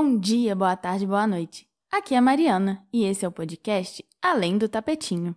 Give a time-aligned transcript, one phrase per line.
[0.00, 1.66] Bom dia, boa tarde, boa noite.
[1.90, 5.34] Aqui é a Mariana e esse é o podcast Além do Tapetinho.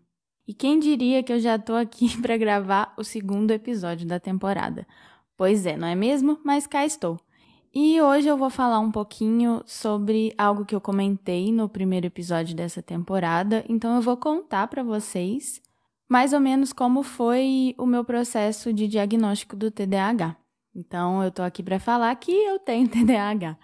[0.48, 4.86] E quem diria que eu já tô aqui para gravar o segundo episódio da temporada?
[5.36, 6.39] Pois é, não é mesmo?
[6.46, 7.19] Mas cá estou.
[7.74, 12.55] E hoje eu vou falar um pouquinho sobre algo que eu comentei no primeiro episódio
[12.55, 15.60] dessa temporada, então eu vou contar para vocês
[16.07, 20.38] mais ou menos como foi o meu processo de diagnóstico do TDAH.
[20.75, 23.57] Então eu tô aqui para falar que eu tenho TDAH.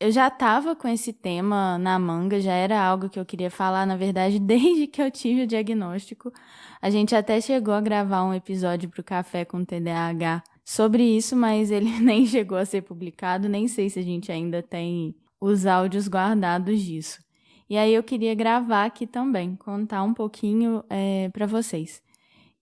[0.00, 3.86] Eu já estava com esse tema na manga, já era algo que eu queria falar,
[3.86, 6.32] na verdade, desde que eu tive o diagnóstico.
[6.80, 11.36] A gente até chegou a gravar um episódio para o Café com TDAH sobre isso,
[11.36, 15.66] mas ele nem chegou a ser publicado, nem sei se a gente ainda tem os
[15.66, 17.22] áudios guardados disso.
[17.68, 22.02] E aí eu queria gravar aqui também, contar um pouquinho é, para vocês.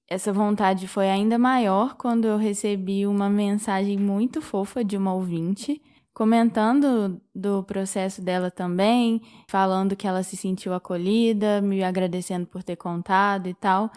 [0.08, 5.80] Essa vontade foi ainda maior quando eu recebi uma mensagem muito fofa de uma ouvinte
[6.19, 12.75] comentando do processo dela também, falando que ela se sentiu acolhida, me agradecendo por ter
[12.75, 13.88] contado e tal.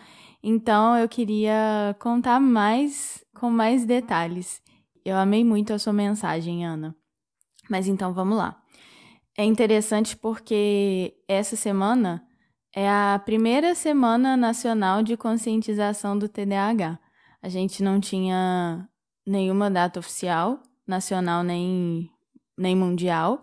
[0.43, 4.61] Então eu queria contar mais com mais detalhes.
[5.03, 6.95] Eu amei muito a sua mensagem, Ana.
[7.67, 8.61] Mas então vamos lá.
[9.35, 12.23] É interessante porque essa semana
[12.71, 16.99] é a primeira semana nacional de conscientização do TDAH.
[17.41, 18.87] A gente não tinha
[19.25, 22.09] nenhuma data oficial, nacional nem,
[22.57, 23.39] nem mundial.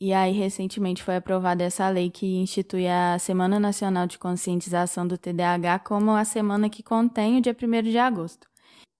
[0.00, 5.16] E aí, recentemente, foi aprovada essa lei que institui a Semana Nacional de Conscientização do
[5.16, 8.48] TDAH como a semana que contém o dia 1 de agosto.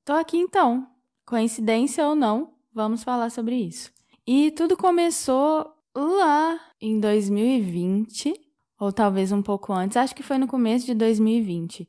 [0.05, 0.87] Tô aqui então.
[1.27, 3.91] Coincidência ou não, vamos falar sobre isso.
[4.27, 8.33] E tudo começou lá em 2020,
[8.79, 11.89] ou talvez um pouco antes, acho que foi no começo de 2020.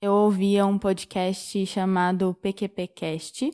[0.00, 3.50] Eu ouvia um podcast chamado PQPcast,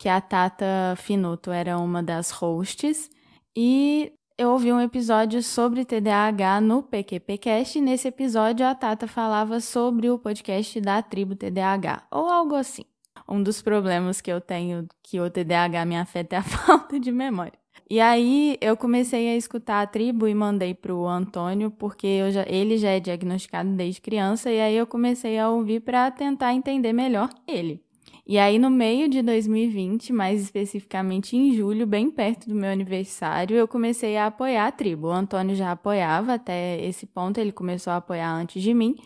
[0.00, 3.10] que a Tata Finuto era uma das hosts,
[3.54, 9.60] e eu ouvi um episódio sobre TDAH no PQPcast, e nesse episódio a Tata falava
[9.60, 12.84] sobre o podcast da tribo TDAH, ou algo assim
[13.28, 17.12] um dos problemas que eu tenho que o TDAH me afeta é a falta de
[17.12, 17.52] memória.
[17.88, 22.78] E aí eu comecei a escutar a tribo e mandei pro Antônio, porque já, ele
[22.78, 27.28] já é diagnosticado desde criança, e aí eu comecei a ouvir para tentar entender melhor
[27.46, 27.84] ele.
[28.26, 33.56] E aí, no meio de 2020, mais especificamente em julho, bem perto do meu aniversário,
[33.56, 35.08] eu comecei a apoiar a tribo.
[35.08, 38.96] O Antônio já apoiava até esse ponto, ele começou a apoiar antes de mim.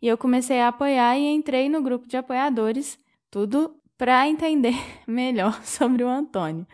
[0.00, 2.98] E eu comecei a apoiar e entrei no grupo de apoiadores
[3.30, 4.74] tudo para entender
[5.06, 6.66] melhor sobre o Antônio.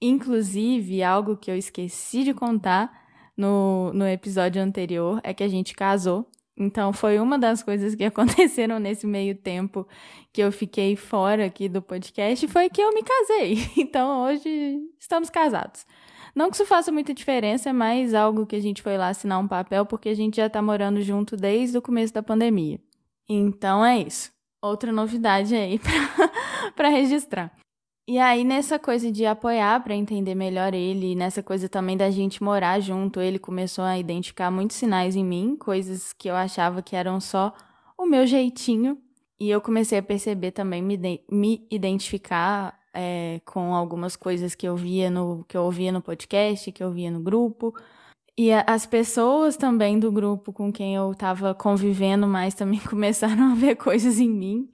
[0.00, 2.90] Inclusive, algo que eu esqueci de contar
[3.36, 6.26] no, no episódio anterior é que a gente casou.
[6.60, 9.88] Então, foi uma das coisas que aconteceram nesse meio tempo
[10.32, 13.56] que eu fiquei fora aqui do podcast, foi que eu me casei.
[13.76, 15.86] Então, hoje estamos casados.
[16.34, 19.40] Não que isso faça muita diferença, é mais algo que a gente foi lá assinar
[19.40, 22.78] um papel, porque a gente já está morando junto desde o começo da pandemia.
[23.28, 24.30] Então, é isso
[24.62, 25.80] outra novidade aí
[26.76, 27.52] para registrar.
[28.10, 32.42] E aí, nessa coisa de apoiar para entender melhor ele, nessa coisa também da gente
[32.42, 36.96] morar junto, ele começou a identificar muitos sinais em mim, coisas que eu achava que
[36.96, 37.54] eram só
[37.96, 38.98] o meu jeitinho.
[39.38, 40.98] E eu comecei a perceber também, me,
[41.30, 46.72] me identificar é, com algumas coisas que eu via no que eu ouvia no podcast,
[46.72, 47.72] que eu via no grupo,
[48.36, 53.54] e as pessoas também do grupo com quem eu estava convivendo mais também começaram a
[53.54, 54.68] ver coisas em mim.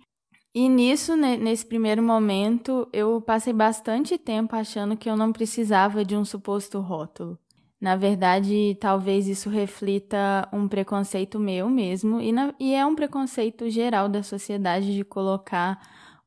[0.59, 6.17] E nisso, nesse primeiro momento, eu passei bastante tempo achando que eu não precisava de
[6.17, 7.39] um suposto rótulo.
[7.79, 13.69] Na verdade, talvez isso reflita um preconceito meu mesmo, e, na, e é um preconceito
[13.69, 15.79] geral da sociedade de colocar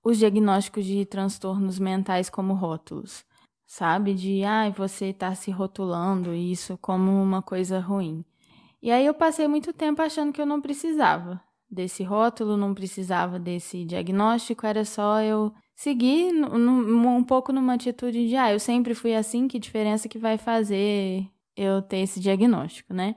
[0.04, 3.26] os diagnósticos de transtornos mentais como rótulos
[3.66, 4.14] sabe?
[4.14, 8.24] De, ah, você tá se rotulando isso como uma coisa ruim.
[8.82, 13.38] E aí eu passei muito tempo achando que eu não precisava desse rótulo, não precisava
[13.38, 19.16] desse diagnóstico, era só eu seguir um pouco numa atitude de, ah, eu sempre fui
[19.16, 21.26] assim, que diferença que vai fazer
[21.56, 23.16] eu ter esse diagnóstico, né?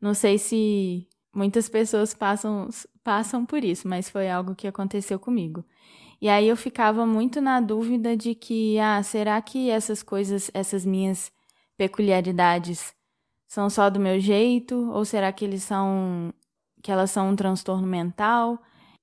[0.00, 2.68] Não sei se muitas pessoas passam,
[3.04, 5.64] passam por isso, mas foi algo que aconteceu comigo.
[6.20, 10.84] E aí eu ficava muito na dúvida de que, ah, será que essas coisas, essas
[10.84, 11.32] minhas
[11.76, 12.94] peculiaridades
[13.48, 16.32] são só do meu jeito ou será que eles são
[16.82, 18.60] que elas são um transtorno mental?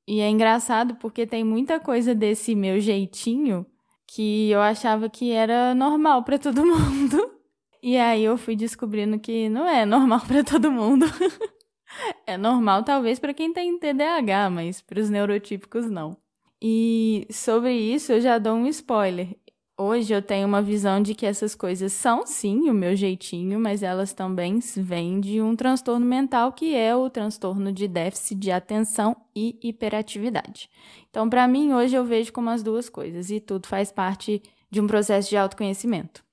[0.07, 3.65] E é engraçado porque tem muita coisa desse meu jeitinho
[4.07, 7.31] que eu achava que era normal para todo mundo.
[7.81, 11.05] E aí eu fui descobrindo que não é normal para todo mundo.
[12.25, 16.17] é normal talvez para quem tem TDAH, mas para os neurotípicos não.
[16.61, 19.37] E sobre isso eu já dou um spoiler.
[19.81, 23.81] Hoje eu tenho uma visão de que essas coisas são sim o meu jeitinho, mas
[23.81, 29.15] elas também vêm de um transtorno mental que é o transtorno de déficit de atenção
[29.33, 30.69] e hiperatividade.
[31.09, 34.81] Então, para mim, hoje eu vejo como as duas coisas e tudo faz parte de
[34.81, 36.25] um processo de autoconhecimento.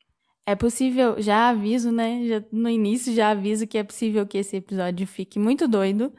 [0.45, 2.27] É possível, já aviso, né?
[2.27, 6.13] Já, no início já aviso que é possível que esse episódio fique muito doido,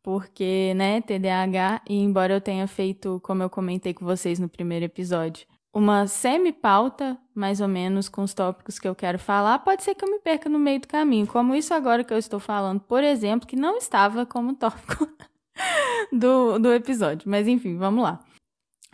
[0.00, 4.84] porque, né, TDAH, e embora eu tenha feito, como eu comentei com vocês no primeiro
[4.84, 5.44] episódio,
[5.78, 10.04] uma semi-pauta, mais ou menos, com os tópicos que eu quero falar, pode ser que
[10.04, 13.04] eu me perca no meio do caminho, como isso agora que eu estou falando, por
[13.04, 15.08] exemplo, que não estava como tópico
[16.12, 17.30] do, do episódio.
[17.30, 18.18] Mas enfim, vamos lá.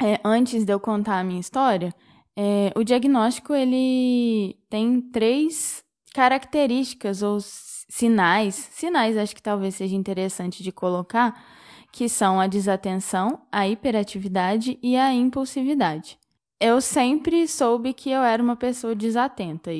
[0.00, 1.94] É, antes de eu contar a minha história,
[2.36, 5.82] é, o diagnóstico ele tem três
[6.12, 11.42] características ou sinais, sinais acho que talvez seja interessante de colocar,
[11.90, 16.18] que são a desatenção, a hiperatividade e a impulsividade
[16.64, 19.70] eu sempre soube que eu era uma pessoa desatenta.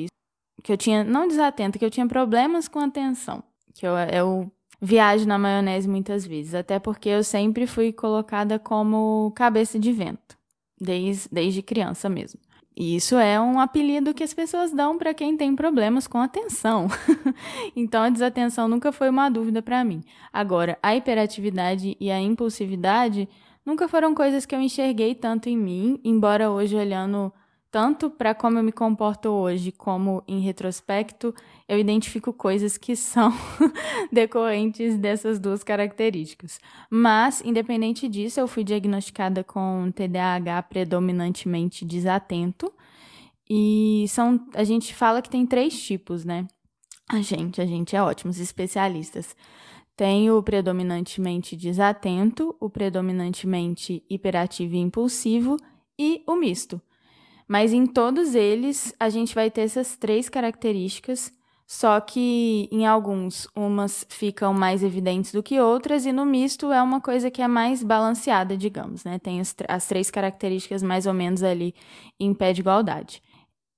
[0.61, 3.43] Que eu tinha, não desatenta, que eu tinha problemas com atenção.
[3.73, 6.53] Que eu, eu viajo na maionese muitas vezes.
[6.53, 10.37] Até porque eu sempre fui colocada como cabeça de vento.
[10.79, 12.39] Desde, desde criança mesmo.
[12.77, 16.87] E isso é um apelido que as pessoas dão para quem tem problemas com atenção.
[17.75, 20.03] então a desatenção nunca foi uma dúvida para mim.
[20.31, 23.27] Agora, a hiperatividade e a impulsividade
[23.65, 27.33] nunca foram coisas que eu enxerguei tanto em mim, embora hoje olhando
[27.75, 31.35] tanto para como eu me comporto hoje, como em retrospecto,
[31.67, 33.33] eu identifico coisas que são
[34.09, 36.57] decorrentes dessas duas características.
[36.89, 42.71] Mas, independente disso, eu fui diagnosticada com TDAH predominantemente desatento.
[43.49, 46.47] E são, a gente fala que tem três tipos, né?
[47.09, 49.35] A gente, a gente é ótimo, os especialistas.
[49.95, 55.57] Tem o predominantemente desatento, o predominantemente hiperativo e impulsivo
[55.97, 56.81] e o misto.
[57.47, 61.31] Mas em todos eles, a gente vai ter essas três características,
[61.67, 66.81] só que em alguns, umas ficam mais evidentes do que outras, e no misto é
[66.81, 69.17] uma coisa que é mais balanceada, digamos, né?
[69.17, 71.73] Tem as, as três características mais ou menos ali
[72.19, 73.21] em pé de igualdade.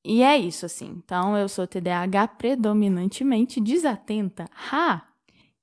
[0.04, 1.02] E é isso, assim.
[1.04, 4.46] Então, eu sou TDAH predominantemente desatenta.
[4.72, 5.07] Ha!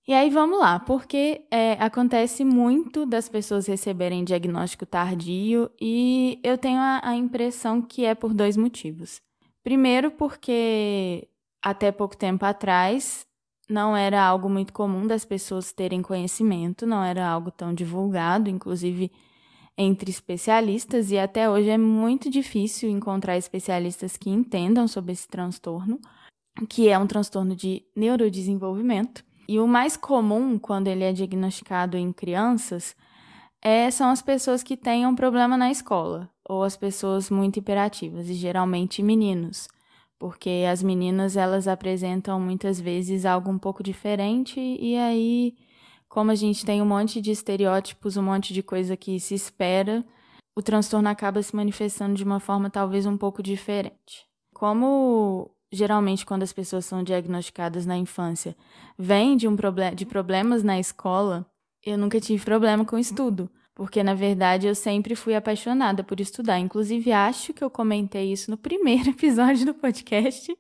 [0.07, 6.59] E aí vamos lá, porque é, acontece muito das pessoas receberem diagnóstico tardio e eu
[6.59, 9.23] tenho a, a impressão que é por dois motivos.
[9.63, 11.27] Primeiro, porque
[11.63, 13.27] até pouco tempo atrás
[13.67, 19.11] não era algo muito comum das pessoas terem conhecimento, não era algo tão divulgado, inclusive
[19.77, 25.99] entre especialistas, e até hoje é muito difícil encontrar especialistas que entendam sobre esse transtorno,
[26.69, 29.25] que é um transtorno de neurodesenvolvimento.
[29.47, 32.97] E o mais comum quando ele é diagnosticado em crianças
[33.61, 38.29] é, são as pessoas que têm um problema na escola, ou as pessoas muito hiperativas,
[38.29, 39.69] e geralmente meninos,
[40.19, 45.57] porque as meninas elas apresentam muitas vezes algo um pouco diferente, e aí,
[46.09, 50.05] como a gente tem um monte de estereótipos, um monte de coisa que se espera,
[50.55, 54.27] o transtorno acaba se manifestando de uma forma talvez um pouco diferente.
[54.53, 58.57] Como geralmente quando as pessoas são diagnosticadas na infância,
[58.99, 61.47] vem de um problema de problemas na escola,
[61.85, 66.59] eu nunca tive problema com estudo, porque na verdade eu sempre fui apaixonada por estudar.
[66.59, 70.57] Inclusive acho que eu comentei isso no primeiro episódio do podcast,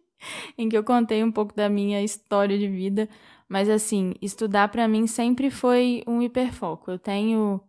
[0.58, 3.08] em que eu contei um pouco da minha história de vida,
[3.48, 6.90] mas assim, estudar para mim sempre foi um hiperfoco.
[6.90, 7.60] Eu tenho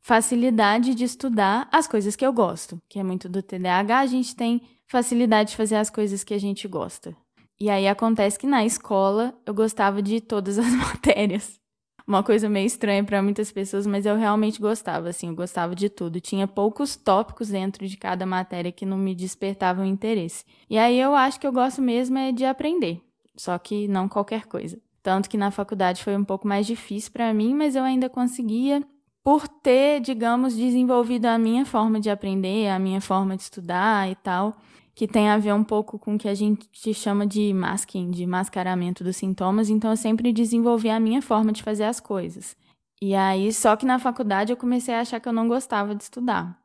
[0.00, 4.36] facilidade de estudar as coisas que eu gosto, que é muito do TDAH, a gente
[4.36, 4.60] tem
[4.94, 7.16] facilidade de fazer as coisas que a gente gosta.
[7.58, 11.58] E aí acontece que na escola eu gostava de todas as matérias.
[12.06, 15.88] Uma coisa meio estranha para muitas pessoas, mas eu realmente gostava, assim, eu gostava de
[15.88, 16.20] tudo.
[16.20, 20.44] Tinha poucos tópicos dentro de cada matéria que não me despertavam interesse.
[20.70, 23.00] E aí eu acho que eu gosto mesmo é de aprender,
[23.36, 24.78] só que não qualquer coisa.
[25.02, 28.80] Tanto que na faculdade foi um pouco mais difícil para mim, mas eu ainda conseguia
[29.24, 34.14] por ter, digamos, desenvolvido a minha forma de aprender, a minha forma de estudar e
[34.14, 34.56] tal
[34.94, 38.26] que tem a ver um pouco com o que a gente chama de masking, de
[38.26, 42.56] mascaramento dos sintomas, então eu sempre desenvolvi a minha forma de fazer as coisas.
[43.02, 46.02] E aí, só que na faculdade eu comecei a achar que eu não gostava de
[46.04, 46.58] estudar.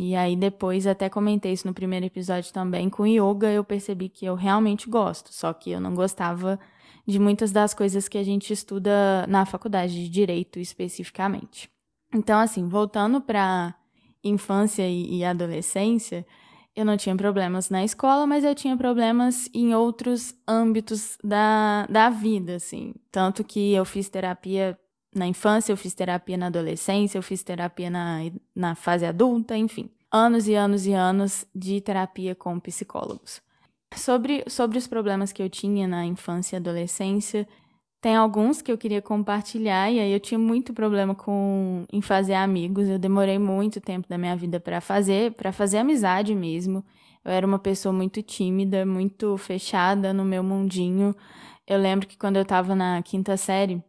[0.00, 4.24] E aí depois até comentei isso no primeiro episódio também, com yoga eu percebi que
[4.24, 6.58] eu realmente gosto, só que eu não gostava
[7.04, 11.68] de muitas das coisas que a gente estuda na faculdade de direito especificamente.
[12.14, 13.74] Então assim, voltando para
[14.22, 16.24] infância e adolescência,
[16.78, 22.08] eu não tinha problemas na escola, mas eu tinha problemas em outros âmbitos da, da
[22.08, 22.94] vida, assim.
[23.10, 24.78] Tanto que eu fiz terapia
[25.12, 28.20] na infância, eu fiz terapia na adolescência, eu fiz terapia na,
[28.54, 29.90] na fase adulta, enfim.
[30.12, 33.42] anos e anos e anos de terapia com psicólogos.
[33.96, 37.48] Sobre, sobre os problemas que eu tinha na infância e adolescência,
[38.00, 42.34] tem alguns que eu queria compartilhar e aí eu tinha muito problema com em fazer
[42.34, 42.88] amigos.
[42.88, 46.84] Eu demorei muito tempo da minha vida para fazer, para fazer amizade mesmo.
[47.24, 51.14] Eu era uma pessoa muito tímida, muito fechada no meu mundinho.
[51.66, 53.82] Eu lembro que quando eu estava na quinta série,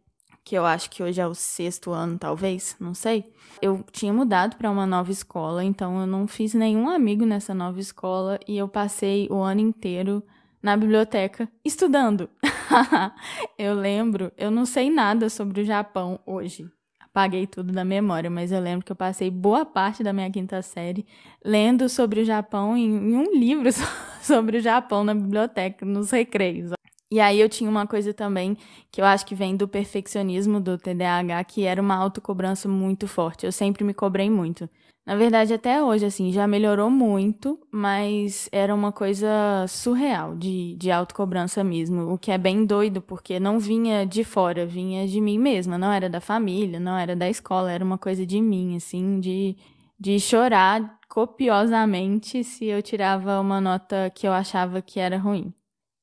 [0.44, 3.32] que eu acho que hoje é o sexto ano, talvez, não sei.
[3.62, 7.78] Eu tinha mudado para uma nova escola, então eu não fiz nenhum amigo nessa nova
[7.78, 10.22] escola e eu passei o ano inteiro
[10.62, 12.28] na biblioteca estudando.
[13.58, 16.66] eu lembro, eu não sei nada sobre o Japão hoje.
[17.00, 20.62] Apaguei tudo da memória, mas eu lembro que eu passei boa parte da minha quinta
[20.62, 21.04] série
[21.44, 23.68] lendo sobre o Japão em, em um livro
[24.22, 26.70] sobre o Japão na biblioteca, nos recreios.
[27.12, 28.56] E aí eu tinha uma coisa também
[28.92, 33.44] que eu acho que vem do perfeccionismo do TDAH, que era uma autocobrança muito forte.
[33.44, 34.70] Eu sempre me cobrei muito.
[35.10, 40.88] Na verdade, até hoje, assim, já melhorou muito, mas era uma coisa surreal de, de
[40.88, 42.12] autocobrança mesmo.
[42.12, 45.76] O que é bem doido, porque não vinha de fora, vinha de mim mesma.
[45.76, 49.56] Não era da família, não era da escola, era uma coisa de mim, assim, de,
[49.98, 55.52] de chorar copiosamente se eu tirava uma nota que eu achava que era ruim.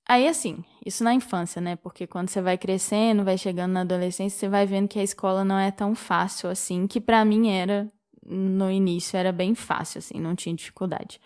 [0.06, 1.78] Aí, assim, isso na infância, né?
[1.78, 5.46] Porque quando você vai crescendo, vai chegando na adolescência, você vai vendo que a escola
[5.46, 7.90] não é tão fácil assim, que para mim era
[8.28, 11.20] no início, era bem fácil, assim, não tinha dificuldade.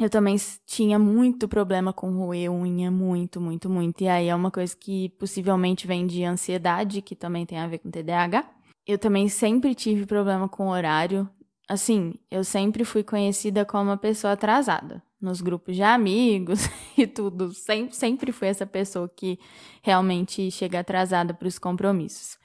[0.00, 4.00] Eu também tinha muito problema com roer unha, muito, muito, muito.
[4.02, 7.78] E aí é uma coisa que possivelmente vem de ansiedade, que também tem a ver
[7.78, 8.48] com TDAH.
[8.86, 11.28] Eu também sempre tive problema com horário.
[11.68, 16.60] Assim, eu sempre fui conhecida como uma pessoa atrasada nos grupos de amigos
[16.96, 17.52] e tudo.
[17.52, 19.36] Sempre, sempre fui essa pessoa que
[19.82, 22.37] realmente chega atrasada para os compromissos.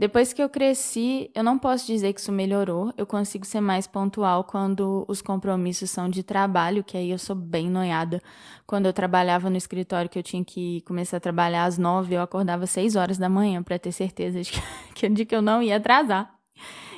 [0.00, 2.90] Depois que eu cresci, eu não posso dizer que isso melhorou.
[2.96, 7.36] Eu consigo ser mais pontual quando os compromissos são de trabalho, que aí eu sou
[7.36, 8.22] bem noiada.
[8.66, 12.22] Quando eu trabalhava no escritório, que eu tinha que começar a trabalhar às nove, eu
[12.22, 14.52] acordava às seis horas da manhã para ter certeza de
[14.96, 16.34] que, de que eu não ia atrasar.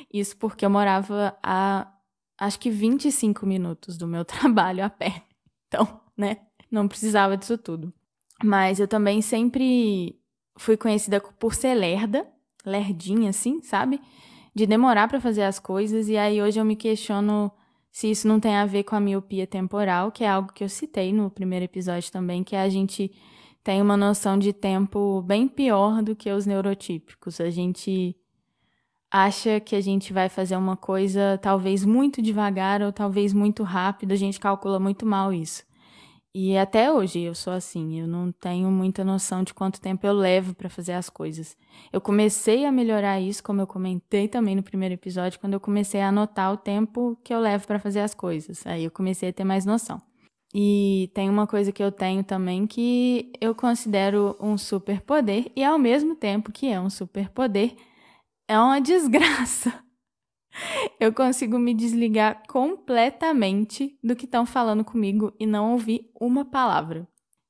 [0.09, 1.91] Isso porque eu morava a
[2.39, 5.23] acho que 25 minutos do meu trabalho a pé.
[5.67, 6.37] Então, né,
[6.71, 7.93] não precisava disso tudo.
[8.41, 10.17] Mas eu também sempre
[10.57, 12.25] fui conhecida por ser lerda,
[12.65, 13.99] lerdinha assim, sabe?
[14.53, 17.51] De demorar para fazer as coisas e aí hoje eu me questiono
[17.91, 20.69] se isso não tem a ver com a miopia temporal, que é algo que eu
[20.69, 23.11] citei no primeiro episódio também, que é a gente
[23.63, 27.39] tem uma noção de tempo bem pior do que os neurotípicos.
[27.39, 28.15] A gente
[29.11, 34.11] acha que a gente vai fazer uma coisa talvez muito devagar ou talvez muito rápido,
[34.11, 35.63] a gente calcula muito mal isso.
[36.35, 40.13] E até hoje eu sou assim, eu não tenho muita noção de quanto tempo eu
[40.13, 41.55] levo para fazer as coisas.
[41.91, 46.01] Eu comecei a melhorar isso, como eu comentei também no primeiro episódio, quando eu comecei
[46.01, 48.65] a anotar o tempo que eu levo para fazer as coisas.
[48.65, 50.01] Aí eu comecei a ter mais noção.
[50.55, 55.77] E tem uma coisa que eu tenho também que eu considero um superpoder e ao
[55.77, 57.75] mesmo tempo que é um superpoder,
[58.47, 59.82] é uma desgraça.
[60.99, 67.07] Eu consigo me desligar completamente do que estão falando comigo e não ouvir uma palavra.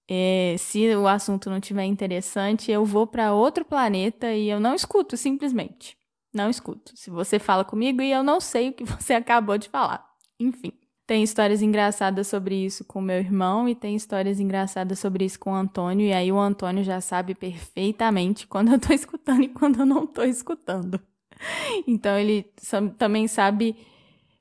[0.10, 4.76] É, se o assunto não tiver interessante, eu vou para outro planeta e eu não
[4.76, 5.98] escuto, simplesmente.
[6.34, 6.92] Não escuto.
[6.96, 10.06] Se você fala comigo e eu não sei o que você acabou de falar.
[10.40, 10.74] Enfim.
[11.06, 15.52] Tem histórias engraçadas sobre isso com meu irmão e tem histórias engraçadas sobre isso com
[15.52, 16.08] o Antônio.
[16.08, 20.08] E aí o Antônio já sabe perfeitamente quando eu tô escutando e quando eu não
[20.08, 21.00] tô escutando.
[21.88, 22.46] Então ele
[22.98, 23.76] também sabe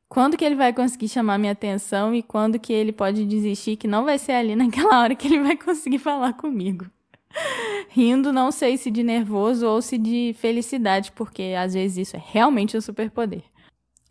[0.08, 3.88] quando que ele vai conseguir chamar minha atenção e quando que ele pode desistir, que
[3.88, 6.86] não vai ser ali naquela hora que ele vai conseguir falar comigo.
[7.88, 12.22] Rindo, não sei se de nervoso ou se de felicidade, porque às vezes isso é
[12.24, 13.42] realmente um superpoder.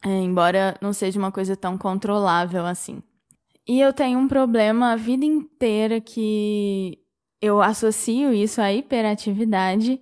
[0.03, 3.01] É, embora não seja uma coisa tão controlável assim.
[3.67, 6.97] E eu tenho um problema a vida inteira que
[7.39, 10.01] eu associo isso à hiperatividade,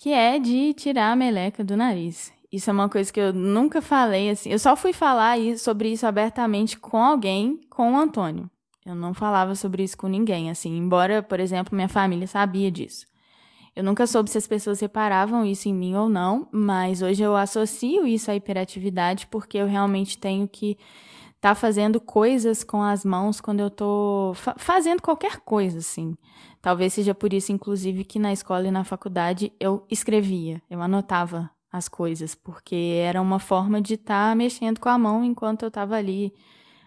[0.00, 2.32] que é de tirar a meleca do nariz.
[2.50, 4.50] Isso é uma coisa que eu nunca falei assim.
[4.50, 8.50] Eu só fui falar sobre isso abertamente com alguém, com o Antônio.
[8.84, 13.06] Eu não falava sobre isso com ninguém, assim, embora, por exemplo, minha família sabia disso.
[13.76, 17.36] Eu nunca soube se as pessoas reparavam isso em mim ou não, mas hoje eu
[17.36, 20.78] associo isso à hiperatividade porque eu realmente tenho que
[21.36, 26.16] estar tá fazendo coisas com as mãos quando eu estou fa fazendo qualquer coisa, assim.
[26.62, 31.50] Talvez seja por isso, inclusive, que na escola e na faculdade eu escrevia, eu anotava
[31.72, 35.68] as coisas, porque era uma forma de estar tá mexendo com a mão enquanto eu
[35.68, 36.34] estava ali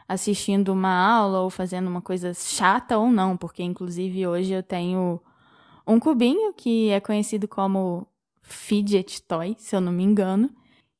[0.07, 5.19] assistindo uma aula ou fazendo uma coisa chata ou não, porque inclusive hoje eu tenho
[5.87, 8.05] um cubinho que é conhecido como
[8.41, 10.49] fidget toy, se eu não me engano,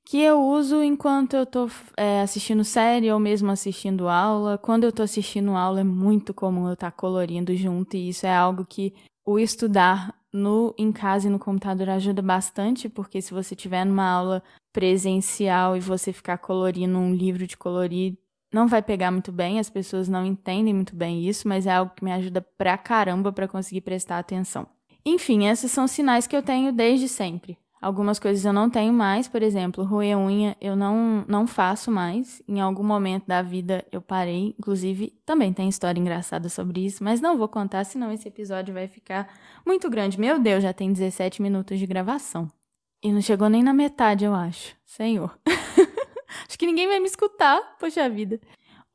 [0.05, 4.57] que eu uso enquanto eu tô é, assistindo série ou mesmo assistindo aula.
[4.57, 8.25] Quando eu tô assistindo aula é muito comum eu estar tá colorindo junto e isso
[8.25, 8.93] é algo que
[9.25, 14.09] o estudar no em casa e no computador ajuda bastante, porque se você tiver numa
[14.09, 14.43] aula
[14.73, 18.17] presencial e você ficar colorindo um livro de colorir,
[18.51, 21.93] não vai pegar muito bem, as pessoas não entendem muito bem isso, mas é algo
[21.95, 24.67] que me ajuda pra caramba para conseguir prestar atenção.
[25.05, 27.57] Enfim, esses são sinais que eu tenho desde sempre.
[27.83, 32.41] Algumas coisas eu não tenho mais, por exemplo, roer unha eu não, não faço mais.
[32.47, 34.55] Em algum momento da vida eu parei.
[34.57, 38.87] Inclusive, também tem história engraçada sobre isso, mas não vou contar, senão esse episódio vai
[38.87, 39.27] ficar
[39.65, 40.17] muito grande.
[40.17, 42.49] Meu Deus, já tem 17 minutos de gravação.
[43.03, 44.77] E não chegou nem na metade, eu acho.
[44.85, 45.37] Senhor.
[46.47, 48.39] acho que ninguém vai me escutar, poxa vida.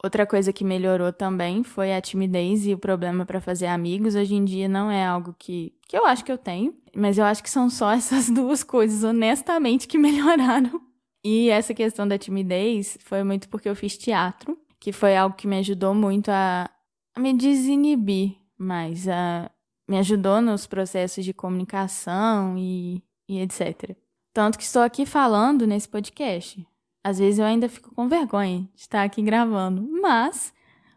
[0.02, 4.14] Outra coisa que melhorou também foi a timidez e o problema para fazer amigos.
[4.14, 7.25] Hoje em dia não é algo que, que eu acho que eu tenho, mas eu
[7.25, 10.81] acho que são só essas duas coisas, honestamente, que melhoraram.
[11.25, 15.49] E essa questão da timidez foi muito porque eu fiz teatro, que foi algo que
[15.49, 16.71] me ajudou muito a,
[17.19, 19.50] me desinibir mais, a,
[19.88, 23.97] me ajudou nos processos de comunicação e, e etc.
[24.33, 26.64] Tanto que estou aqui falando nesse podcast.
[27.02, 30.52] Às vezes eu ainda fico com vergonha de estar aqui gravando, mas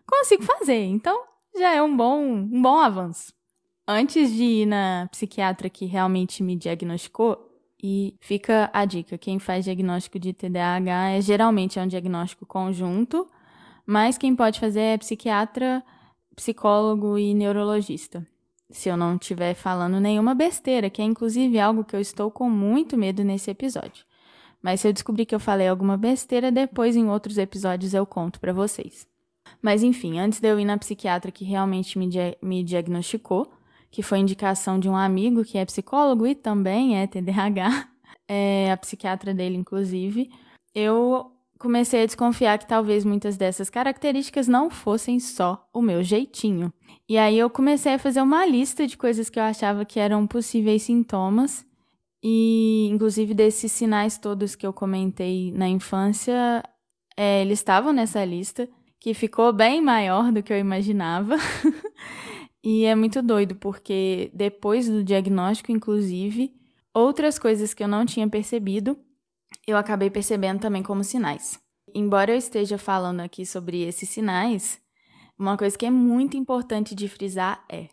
[0.06, 1.24] consigo fazer, então
[1.58, 3.34] já é um bom, um bom avanço.
[3.88, 9.66] Antes de ir na psiquiatra que realmente me diagnosticou, e fica a dica: quem faz
[9.66, 13.28] diagnóstico de TDAH é geralmente é um diagnóstico conjunto,
[13.86, 15.84] mas quem pode fazer é psiquiatra,
[16.36, 18.26] psicólogo e neurologista.
[18.70, 22.50] Se eu não estiver falando nenhuma besteira, que é inclusive algo que eu estou com
[22.50, 24.06] muito medo nesse episódio.
[24.62, 28.40] Mas se eu descobrir que eu falei alguma besteira, depois em outros episódios eu conto
[28.40, 29.08] para vocês.
[29.62, 33.52] Mas enfim, antes de eu ir na psiquiatra que realmente me, dia me diagnosticou,
[33.90, 37.90] que foi indicação de um amigo que é psicólogo e também é TDAH,
[38.28, 40.30] é a psiquiatra dele, inclusive,
[40.74, 46.74] eu comecei a desconfiar que talvez muitas dessas características não fossem só o meu jeitinho.
[47.08, 50.26] E aí eu comecei a fazer uma lista de coisas que eu achava que eram
[50.26, 51.66] possíveis sintomas
[52.24, 56.64] e, inclusive, desses sinais todos que eu comentei na infância,
[57.18, 61.36] é, eles estavam nessa lista, que ficou bem maior do que eu imaginava.
[62.64, 66.54] e é muito doido, porque depois do diagnóstico, inclusive,
[66.94, 68.98] outras coisas que eu não tinha percebido,
[69.66, 71.60] eu acabei percebendo também como sinais.
[71.94, 74.80] Embora eu esteja falando aqui sobre esses sinais,
[75.38, 77.90] uma coisa que é muito importante de frisar é: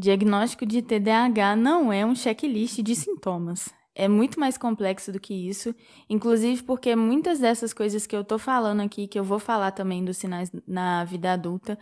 [0.00, 3.68] Diagnóstico de TDAH não é um checklist de sintomas.
[3.94, 5.74] É muito mais complexo do que isso,
[6.08, 10.02] inclusive porque muitas dessas coisas que eu tô falando aqui, que eu vou falar também
[10.02, 11.78] dos sinais na vida adulta,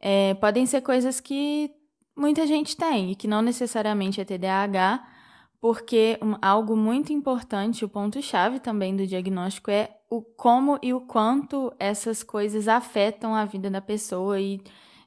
[0.00, 1.70] é, podem ser coisas que
[2.16, 5.06] muita gente tem e que não necessariamente é TDAH,
[5.60, 11.00] porque um, algo muito importante, o ponto-chave também do diagnóstico é o como e o
[11.00, 14.60] quanto essas coisas afetam a vida da pessoa e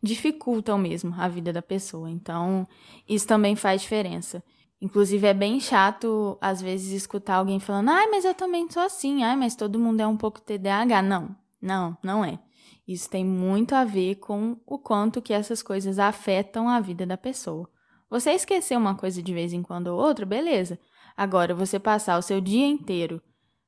[0.05, 2.09] dificultam mesmo a vida da pessoa.
[2.09, 2.65] Então,
[3.07, 4.43] isso também faz diferença.
[4.81, 9.23] Inclusive, é bem chato, às vezes, escutar alguém falando: ai, mas eu também sou assim,
[9.23, 11.01] ai, mas todo mundo é um pouco TDAH.
[11.01, 12.39] Não, não, não é.
[12.87, 17.17] Isso tem muito a ver com o quanto que essas coisas afetam a vida da
[17.17, 17.67] pessoa.
[18.09, 20.79] Você esquecer uma coisa de vez em quando ou outra, beleza.
[21.17, 23.21] Agora, você passar o seu dia inteiro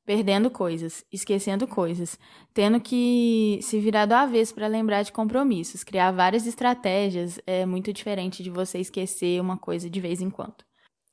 [0.07, 2.17] perdendo coisas, esquecendo coisas,
[2.53, 7.91] tendo que se virar do avesso para lembrar de compromissos, criar várias estratégias é muito
[7.91, 10.63] diferente de você esquecer uma coisa de vez em quando.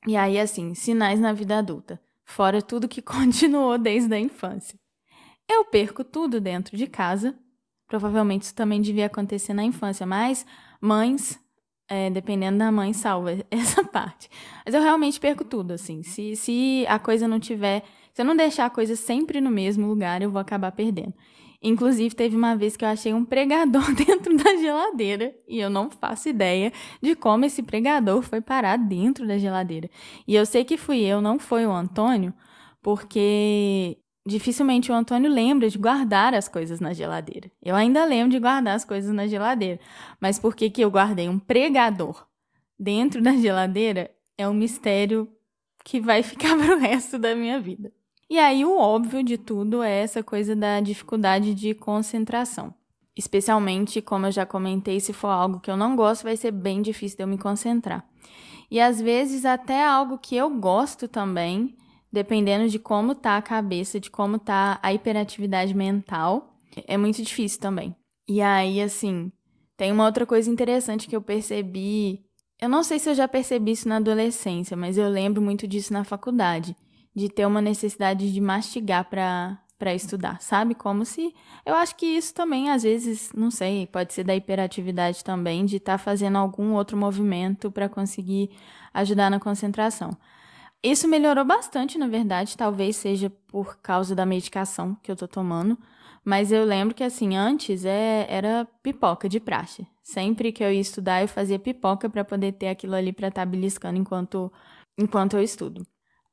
[0.07, 4.79] E aí, assim, sinais na vida adulta, fora tudo que continuou desde a infância.
[5.45, 7.37] Eu perco tudo dentro de casa.
[7.87, 10.45] Provavelmente isso também devia acontecer na infância, mas
[10.79, 11.37] mães,
[11.89, 14.29] é, dependendo da mãe, salva essa parte.
[14.65, 16.01] Mas eu realmente perco tudo, assim.
[16.01, 17.83] Se, se a coisa não tiver
[18.15, 21.13] se eu não deixar a coisa sempre no mesmo lugar, eu vou acabar perdendo.
[21.61, 25.89] Inclusive, teve uma vez que eu achei um pregador dentro da geladeira e eu não
[25.89, 29.89] faço ideia de como esse pregador foi parar dentro da geladeira.
[30.25, 32.33] E eu sei que fui eu, não foi o Antônio,
[32.81, 37.51] porque dificilmente o Antônio lembra de guardar as coisas na geladeira.
[37.61, 39.77] Eu ainda lembro de guardar as coisas na geladeira,
[40.21, 42.25] mas por que, que eu guardei um pregador
[42.79, 45.29] dentro da geladeira é um mistério
[45.85, 47.91] que vai ficar para o resto da minha vida.
[48.27, 52.73] E aí, o óbvio de tudo é essa coisa da dificuldade de concentração.
[53.15, 56.81] Especialmente, como eu já comentei, se for algo que eu não gosto, vai ser bem
[56.81, 58.03] difícil de eu me concentrar.
[58.69, 61.77] E às vezes, até algo que eu gosto também,
[62.11, 66.57] dependendo de como tá a cabeça, de como tá a hiperatividade mental,
[66.87, 67.95] é muito difícil também.
[68.27, 69.31] E aí, assim,
[69.77, 72.25] tem uma outra coisa interessante que eu percebi.
[72.59, 75.93] Eu não sei se eu já percebi isso na adolescência, mas eu lembro muito disso
[75.93, 76.75] na faculdade
[77.15, 80.73] de ter uma necessidade de mastigar para para estudar, sabe?
[80.73, 81.33] Como se
[81.65, 85.77] eu acho que isso também às vezes, não sei, pode ser da hiperatividade também de
[85.77, 88.51] estar tá fazendo algum outro movimento para conseguir
[88.93, 90.17] ajudar na concentração.
[90.83, 95.77] Isso melhorou bastante, na verdade, talvez seja por causa da medicação que eu tô tomando,
[96.23, 99.87] mas eu lembro que assim, antes é, era pipoca de praxe.
[100.03, 103.41] Sempre que eu ia estudar, eu fazia pipoca para poder ter aquilo ali para estar
[103.41, 104.51] tá beliscando enquanto
[104.97, 105.85] enquanto eu estudo.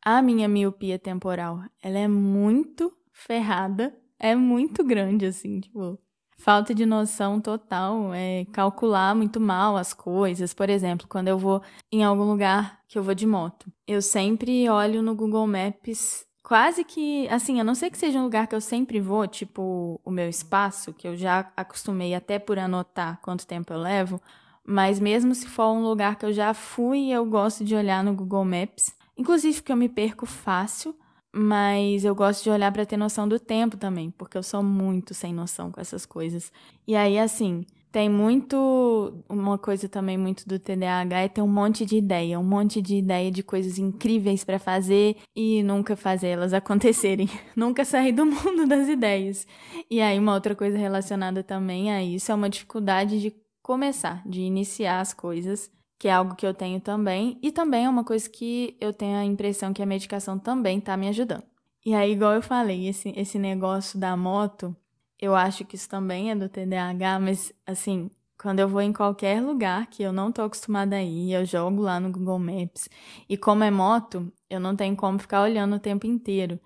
[0.05, 5.97] A minha miopia temporal, ela é muito ferrada, é muito grande, assim, tipo,
[6.37, 10.53] falta de noção total, é calcular muito mal as coisas.
[10.53, 11.63] Por exemplo, quando eu vou
[11.93, 16.83] em algum lugar que eu vou de moto, eu sempre olho no Google Maps quase
[16.83, 20.11] que, assim, a não ser que seja um lugar que eu sempre vou, tipo o
[20.11, 24.21] meu espaço, que eu já acostumei até por anotar quanto tempo eu levo,
[24.67, 28.15] mas mesmo se for um lugar que eu já fui, eu gosto de olhar no
[28.15, 30.97] Google Maps Inclusive porque eu me perco fácil,
[31.35, 35.15] mas eu gosto de olhar para ter noção do tempo também, porque eu sou muito
[35.15, 36.53] sem noção com essas coisas.
[36.87, 39.23] E aí, assim, tem muito.
[39.29, 42.97] Uma coisa também muito do TDAH é ter um monte de ideia, um monte de
[42.97, 47.29] ideia de coisas incríveis para fazer e nunca fazer elas acontecerem.
[47.55, 49.47] nunca sair do mundo das ideias.
[49.91, 54.41] E aí, uma outra coisa relacionada também a isso é uma dificuldade de começar, de
[54.41, 55.71] iniciar as coisas
[56.03, 59.17] que é algo que eu tenho também, e também é uma coisa que eu tenho
[59.17, 61.45] a impressão que a medicação também tá me ajudando.
[61.87, 64.75] E aí, igual eu falei, esse, esse negócio da moto,
[65.17, 69.41] eu acho que isso também é do TDAH, mas assim, quando eu vou em qualquer
[69.41, 72.89] lugar que eu não tô acostumada a ir, eu jogo lá no Google Maps.
[73.29, 76.59] E como é moto, eu não tenho como ficar olhando o tempo inteiro.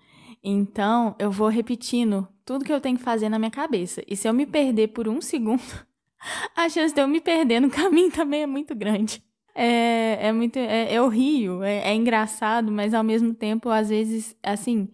[0.43, 4.01] Então, eu vou repetindo tudo que eu tenho que fazer na minha cabeça.
[4.07, 5.61] E se eu me perder por um segundo,
[6.57, 9.26] a chance de eu me perder no caminho também é muito grande.
[9.59, 10.57] É, é muito.
[10.59, 14.87] É, eu rio, é, é engraçado, mas ao mesmo tempo, às vezes, assim,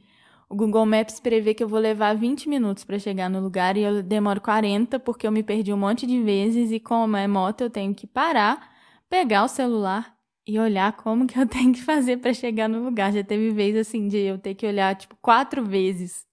[0.50, 3.82] o Google Maps prevê que eu vou levar 20 minutos para chegar no lugar e
[3.82, 7.62] eu demoro 40 porque eu me perdi um monte de vezes e como é moto
[7.62, 8.72] eu tenho que parar,
[9.10, 10.16] pegar o celular
[10.48, 13.12] e olhar como que eu tenho que fazer para chegar no lugar.
[13.12, 16.26] Já teve vez assim de eu ter que olhar tipo quatro vezes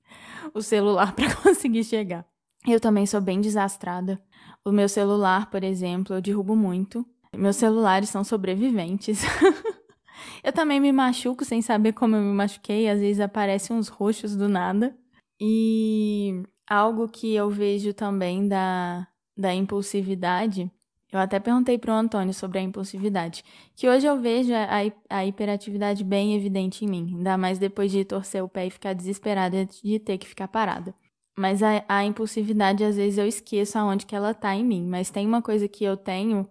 [0.55, 2.25] o celular para conseguir chegar.
[2.69, 4.23] Eu também sou bem desastrada.
[4.65, 7.05] O meu celular, por exemplo, eu derrubo muito.
[7.37, 9.23] Meus celulares são sobreviventes.
[10.43, 14.37] eu também me machuco sem saber como eu me machuquei, às vezes aparecem uns roxos
[14.37, 14.97] do nada.
[15.41, 20.71] E algo que eu vejo também da, da impulsividade,
[21.13, 23.43] eu até perguntei para o Antônio sobre a impulsividade,
[23.75, 28.05] que hoje eu vejo a, a hiperatividade bem evidente em mim, ainda mais depois de
[28.05, 30.95] torcer o pé e ficar desesperada de ter que ficar parada.
[31.37, 34.87] Mas a, a impulsividade, às vezes, eu esqueço aonde que ela tá em mim.
[34.87, 36.47] Mas tem uma coisa que eu tenho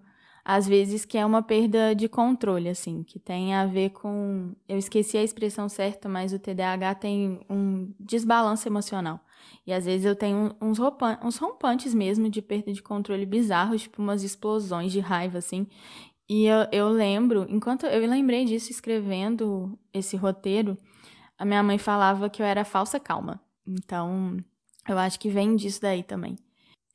[0.51, 4.55] às vezes que é uma perda de controle, assim, que tem a ver com.
[4.67, 9.19] Eu esqueci a expressão certa, mas o TDAH tem um desbalanço emocional.
[9.65, 10.79] E às vezes eu tenho uns,
[11.23, 15.67] uns rompantes mesmo de perda de controle bizarros, tipo umas explosões de raiva, assim.
[16.27, 20.75] E eu, eu lembro, enquanto eu lembrei disso escrevendo esse roteiro,
[21.37, 23.39] a minha mãe falava que eu era falsa calma.
[23.67, 24.35] Então,
[24.87, 26.35] eu acho que vem disso daí também.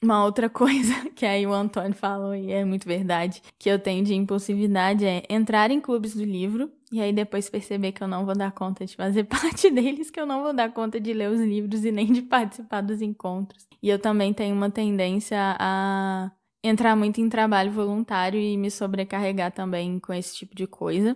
[0.02, 4.04] Uma outra coisa que aí o Antônio falou, e é muito verdade, que eu tenho
[4.04, 8.24] de impulsividade é entrar em clubes do livro e aí depois perceber que eu não
[8.24, 11.30] vou dar conta de fazer parte deles, que eu não vou dar conta de ler
[11.30, 13.66] os livros e nem de participar dos encontros.
[13.82, 16.30] E eu também tenho uma tendência a
[16.62, 21.14] entrar muito em trabalho voluntário e me sobrecarregar também com esse tipo de coisa.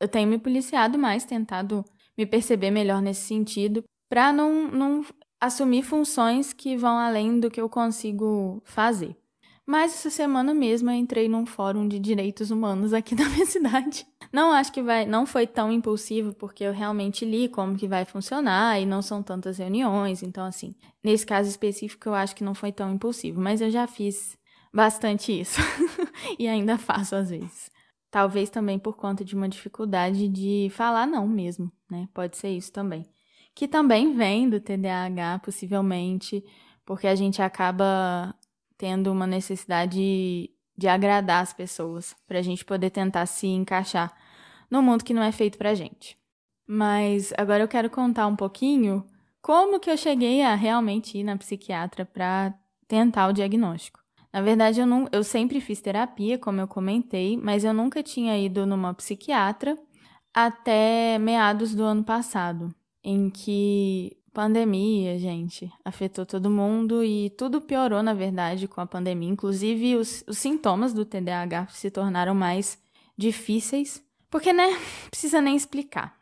[0.00, 1.84] Eu tenho me policiado mais, tentado
[2.16, 5.04] me perceber melhor nesse sentido, para não, não
[5.46, 9.16] assumir funções que vão além do que eu consigo fazer.
[9.66, 14.06] Mas essa semana mesmo eu entrei num fórum de direitos humanos aqui da minha cidade.
[14.32, 18.04] Não acho que vai, não foi tão impulsivo porque eu realmente li como que vai
[18.04, 22.54] funcionar e não são tantas reuniões, então assim, nesse caso específico eu acho que não
[22.54, 24.36] foi tão impulsivo, mas eu já fiz
[24.72, 25.60] bastante isso
[26.38, 27.70] e ainda faço às vezes.
[28.10, 32.08] Talvez também por conta de uma dificuldade de falar não mesmo, né?
[32.14, 33.04] Pode ser isso também
[33.56, 36.44] que também vem do TDAH, possivelmente,
[36.84, 38.34] porque a gente acaba
[38.76, 44.14] tendo uma necessidade de agradar as pessoas, para a gente poder tentar se encaixar
[44.70, 46.18] no mundo que não é feito para gente.
[46.66, 49.06] Mas agora eu quero contar um pouquinho
[49.40, 52.54] como que eu cheguei a realmente ir na psiquiatra para
[52.86, 54.00] tentar o diagnóstico.
[54.30, 58.38] Na verdade, eu, não, eu sempre fiz terapia, como eu comentei, mas eu nunca tinha
[58.38, 59.78] ido numa psiquiatra
[60.34, 62.74] até meados do ano passado
[63.06, 69.30] em que pandemia, gente, afetou todo mundo e tudo piorou, na verdade, com a pandemia.
[69.30, 72.76] Inclusive, os, os sintomas do TDAH se tornaram mais
[73.16, 74.76] difíceis, porque, né,
[75.08, 76.18] precisa nem explicar.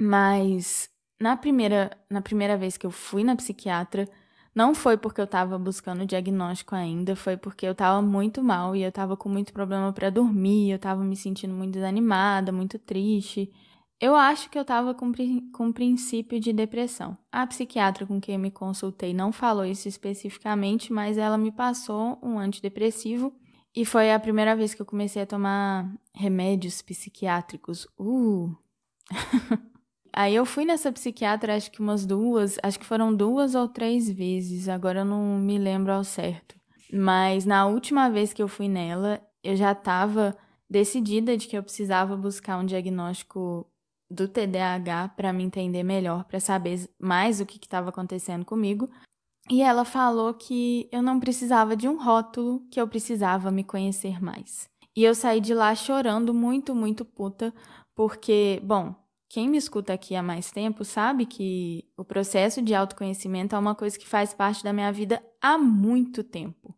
[0.00, 0.88] Mas
[1.20, 4.08] na primeira, na primeira vez que eu fui na psiquiatra,
[4.54, 8.82] não foi porque eu estava buscando diagnóstico ainda, foi porque eu estava muito mal e
[8.82, 13.52] eu estava com muito problema para dormir, eu estava me sentindo muito desanimada, muito triste.
[13.98, 15.10] Eu acho que eu estava com,
[15.52, 17.16] com princípio de depressão.
[17.32, 22.18] A psiquiatra com quem eu me consultei não falou isso especificamente, mas ela me passou
[22.22, 23.34] um antidepressivo
[23.74, 27.86] e foi a primeira vez que eu comecei a tomar remédios psiquiátricos.
[27.98, 28.54] Uh!
[30.12, 34.10] Aí eu fui nessa psiquiatra, acho que umas duas, acho que foram duas ou três
[34.10, 36.54] vezes, agora eu não me lembro ao certo.
[36.90, 40.34] Mas na última vez que eu fui nela, eu já estava
[40.68, 43.70] decidida de que eu precisava buscar um diagnóstico
[44.10, 48.88] do TDAH para me entender melhor, para saber mais o que estava acontecendo comigo.
[49.50, 54.22] E ela falou que eu não precisava de um rótulo, que eu precisava me conhecer
[54.22, 54.68] mais.
[54.96, 57.54] E eu saí de lá chorando muito, muito puta,
[57.94, 58.94] porque, bom,
[59.28, 63.74] quem me escuta aqui há mais tempo sabe que o processo de autoconhecimento é uma
[63.74, 66.74] coisa que faz parte da minha vida há muito tempo.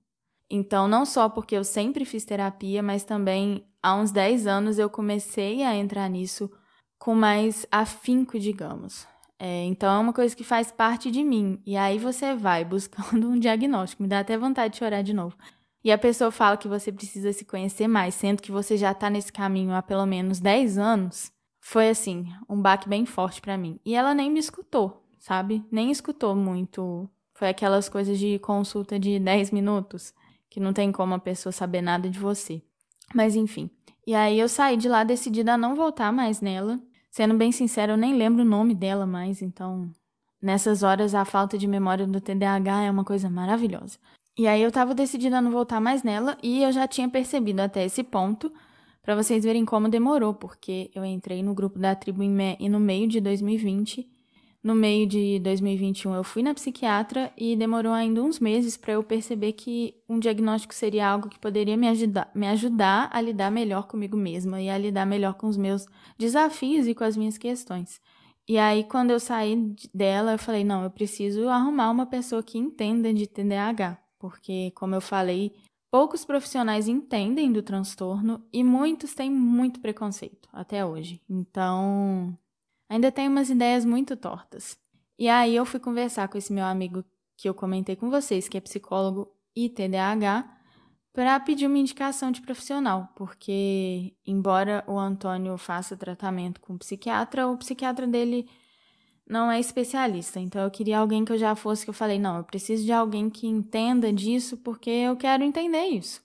[0.51, 4.89] Então, não só porque eu sempre fiz terapia, mas também há uns 10 anos eu
[4.89, 6.51] comecei a entrar nisso
[6.99, 9.07] com mais afinco, digamos.
[9.39, 11.63] É, então, é uma coisa que faz parte de mim.
[11.65, 14.03] E aí você vai buscando um diagnóstico.
[14.03, 15.37] Me dá até vontade de chorar de novo.
[15.85, 19.09] E a pessoa fala que você precisa se conhecer mais, sendo que você já está
[19.09, 21.33] nesse caminho há pelo menos 10 anos
[21.69, 23.79] foi assim, um baque bem forte para mim.
[23.85, 25.63] E ela nem me escutou, sabe?
[25.71, 27.07] Nem escutou muito.
[27.35, 30.15] Foi aquelas coisas de consulta de 10 minutos,
[30.49, 32.63] que não tem como a pessoa saber nada de você.
[33.15, 33.71] Mas enfim.
[34.07, 36.81] E aí eu saí de lá decidida a não voltar mais nela.
[37.11, 39.91] Sendo bem sincero, eu nem lembro o nome dela mais, então
[40.41, 43.99] nessas horas a falta de memória do TDAH é uma coisa maravilhosa.
[44.37, 47.61] E aí eu tava decidida a não voltar mais nela e eu já tinha percebido
[47.61, 48.53] até esse ponto
[49.03, 53.09] para vocês verem como demorou, porque eu entrei no grupo da tribo e no meio
[53.09, 54.18] de 2020.
[54.63, 59.03] No meio de 2021 eu fui na psiquiatra e demorou ainda uns meses para eu
[59.03, 63.87] perceber que um diagnóstico seria algo que poderia me ajudar, me ajudar a lidar melhor
[63.87, 65.87] comigo mesma e a lidar melhor com os meus
[66.19, 68.01] desafios e com as minhas questões.
[68.49, 72.59] E aí, quando eu saí dela, eu falei: não, eu preciso arrumar uma pessoa que
[72.59, 75.53] entenda de TDAH, porque, como eu falei,
[75.91, 81.23] Poucos profissionais entendem do transtorno e muitos têm muito preconceito até hoje.
[81.27, 82.37] Então,
[82.99, 84.77] ainda tem umas ideias muito tortas.
[85.19, 87.05] E aí eu fui conversar com esse meu amigo
[87.37, 90.57] que eu comentei com vocês, que é psicólogo e TDAH,
[91.13, 97.57] para pedir uma indicação de profissional, porque embora o Antônio faça tratamento com psiquiatra, o
[97.57, 98.49] psiquiatra dele
[99.29, 100.39] não é especialista.
[100.41, 102.93] Então eu queria alguém que eu já fosse que eu falei, não, eu preciso de
[102.93, 106.21] alguém que entenda disso porque eu quero entender isso.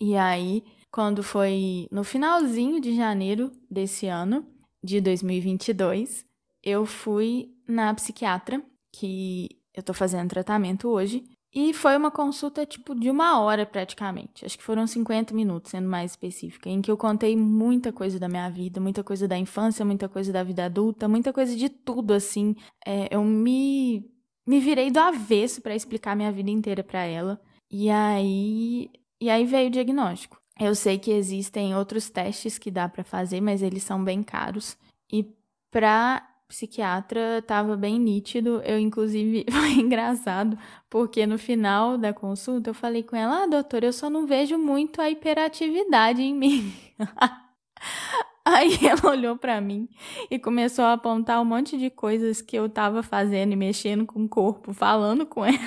[0.00, 4.44] E aí, quando foi no finalzinho de janeiro desse ano,
[4.86, 6.24] de 2022,
[6.62, 8.62] eu fui na psiquiatra,
[8.94, 14.44] que eu tô fazendo tratamento hoje, e foi uma consulta, tipo, de uma hora praticamente.
[14.44, 18.28] Acho que foram 50 minutos, sendo mais específica, em que eu contei muita coisa da
[18.28, 22.12] minha vida, muita coisa da infância, muita coisa da vida adulta, muita coisa de tudo,
[22.12, 22.54] assim.
[22.86, 24.04] É, eu me,
[24.46, 27.40] me virei do avesso para explicar minha vida inteira para ela.
[27.70, 30.38] E aí, e aí veio o diagnóstico.
[30.58, 34.76] Eu sei que existem outros testes que dá para fazer, mas eles são bem caros.
[35.12, 35.26] E
[35.70, 38.62] para psiquiatra estava bem nítido.
[38.64, 43.86] Eu, inclusive, foi engraçado, porque no final da consulta eu falei com ela: Ah, doutora,
[43.86, 46.72] eu só não vejo muito a hiperatividade em mim.
[48.44, 49.88] Aí ela olhou para mim
[50.30, 54.24] e começou a apontar um monte de coisas que eu estava fazendo e mexendo com
[54.24, 55.58] o corpo, falando com ela,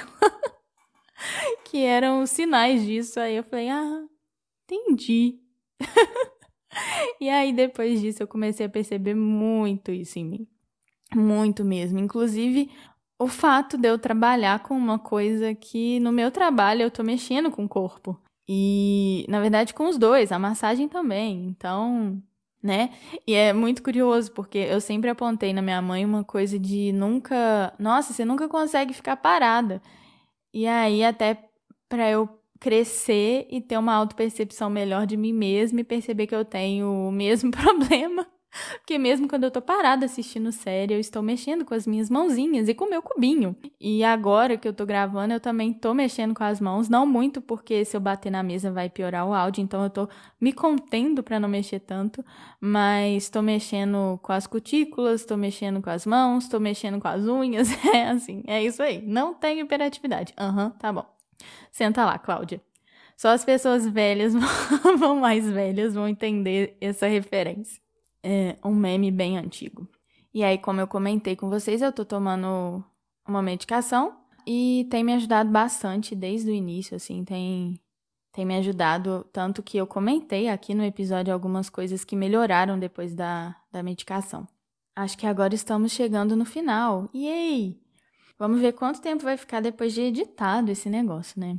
[1.65, 3.19] que eram sinais disso.
[3.19, 4.03] Aí eu falei: Ah,
[4.73, 5.39] entendi.
[7.19, 10.47] e aí depois disso eu comecei a perceber muito isso em mim.
[11.15, 11.99] Muito mesmo.
[11.99, 12.69] Inclusive,
[13.17, 17.51] o fato de eu trabalhar com uma coisa que no meu trabalho eu tô mexendo
[17.51, 18.19] com o corpo.
[18.47, 21.45] E, na verdade, com os dois, a massagem também.
[21.47, 22.21] Então,
[22.63, 22.91] né?
[23.27, 27.73] E é muito curioso, porque eu sempre apontei na minha mãe uma coisa de nunca.
[27.77, 29.81] Nossa, você nunca consegue ficar parada.
[30.53, 31.49] E aí, até
[31.87, 36.45] para eu crescer e ter uma autopercepção melhor de mim mesma e perceber que eu
[36.45, 38.27] tenho o mesmo problema
[38.79, 42.67] porque mesmo quando eu tô parada assistindo série, eu estou mexendo com as minhas mãozinhas
[42.67, 43.55] e com o meu cubinho.
[43.79, 47.41] E agora que eu tô gravando, eu também tô mexendo com as mãos, não muito
[47.41, 50.09] porque se eu bater na mesa vai piorar o áudio, então eu tô
[50.41, 52.23] me contendo para não mexer tanto,
[52.59, 57.25] mas tô mexendo com as cutículas, tô mexendo com as mãos, tô mexendo com as
[57.25, 59.01] unhas, é assim, é isso aí.
[59.05, 60.33] Não tenho hiperatividade.
[60.37, 61.18] Aham, uhum, tá bom.
[61.71, 62.61] Senta lá, Cláudia.
[63.17, 64.33] Só as pessoas velhas
[64.97, 67.81] vão mais velhas vão entender essa referência
[68.23, 69.87] é um meme bem antigo.
[70.33, 72.83] E aí, como eu comentei com vocês, eu tô tomando
[73.27, 77.79] uma medicação e tem me ajudado bastante desde o início, assim, tem
[78.31, 83.15] tem me ajudado, tanto que eu comentei aqui no episódio algumas coisas que melhoraram depois
[83.15, 84.47] da, da medicação.
[84.95, 87.09] Acho que agora estamos chegando no final.
[87.11, 87.81] E aí?
[88.39, 91.57] Vamos ver quanto tempo vai ficar depois de editado esse negócio, né?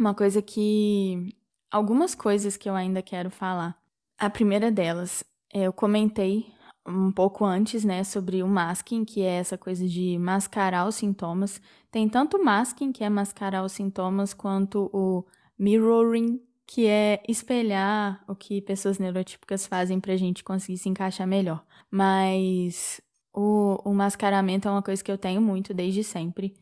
[0.00, 1.36] Uma coisa que.
[1.70, 3.76] Algumas coisas que eu ainda quero falar.
[4.18, 6.46] A primeira delas, eu comentei
[6.86, 11.60] um pouco antes, né, sobre o masking, que é essa coisa de mascarar os sintomas.
[11.90, 15.24] Tem tanto o masking, que é mascarar os sintomas, quanto o
[15.58, 21.26] mirroring, que é espelhar o que pessoas neurotípicas fazem para a gente conseguir se encaixar
[21.26, 21.64] melhor.
[21.90, 23.00] Mas
[23.34, 26.54] o, o mascaramento é uma coisa que eu tenho muito desde sempre.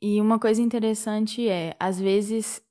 [0.00, 2.62] E uma coisa interessante é, às vezes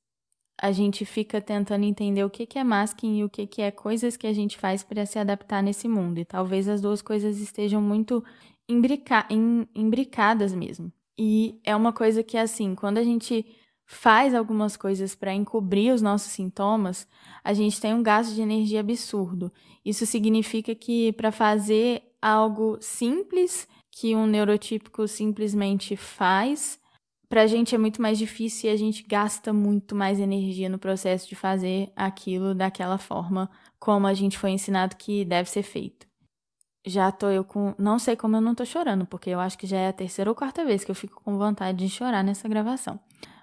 [0.61, 3.71] a gente fica tentando entender o que, que é masking e o que, que é
[3.71, 6.19] coisas que a gente faz para se adaptar nesse mundo.
[6.19, 8.23] E talvez as duas coisas estejam muito
[8.69, 9.27] imbrica
[9.75, 10.91] imbricadas mesmo.
[11.17, 13.45] E é uma coisa que, assim, quando a gente
[13.85, 17.07] faz algumas coisas para encobrir os nossos sintomas,
[17.43, 19.51] a gente tem um gasto de energia absurdo.
[19.83, 26.79] Isso significa que para fazer algo simples que um neurotípico simplesmente faz,
[27.27, 30.79] para a gente é muito mais difícil e a gente gasta muito mais energia no
[30.79, 36.07] processo de fazer aquilo daquela forma como a gente foi ensinado que deve ser feito.
[36.85, 37.73] Já tô eu com.
[37.77, 40.29] Não sei como eu não tô chorando, porque eu acho que já é a terceira
[40.29, 42.99] ou quarta vez que eu fico com vontade de chorar nessa gravação.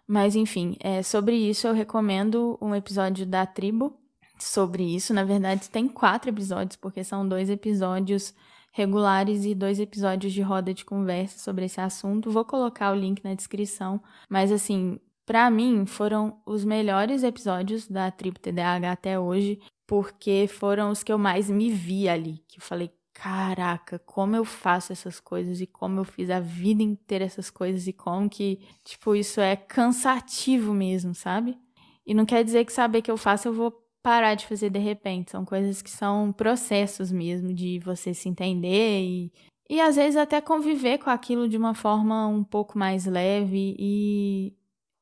[0.07, 3.97] Mas enfim, é, sobre isso eu recomendo um episódio da tribo
[4.39, 5.15] sobre isso.
[5.15, 8.35] Na verdade, tem quatro episódios, porque são dois episódios
[8.71, 12.31] regulares e dois episódios de roda de conversa sobre esse assunto.
[12.31, 14.01] Vou colocar o link na descrição.
[14.29, 20.91] Mas assim, para mim foram os melhores episódios da tribo TDAH até hoje, porque foram
[20.91, 22.43] os que eu mais me vi ali.
[22.49, 26.83] Que eu falei, caraca, como eu faço essas coisas e como eu fiz a vida
[26.83, 31.59] inteira essas coisas e como que, tipo, isso é cansativo mesmo, sabe?
[32.07, 33.71] E não quer dizer que saber que eu faço eu vou
[34.03, 35.31] parar de fazer de repente.
[35.31, 39.33] São coisas que são processos mesmo de você se entender e,
[39.69, 44.55] e às vezes até conviver com aquilo de uma forma um pouco mais leve e